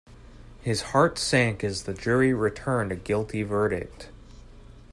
His 0.63 0.81
heart 0.81 1.19
sank 1.19 1.63
as 1.63 1.83
the 1.83 1.93
jury 1.93 2.33
returned 2.33 2.91
a 2.91 2.95
guilty 2.95 3.43
verdict. 3.43 4.09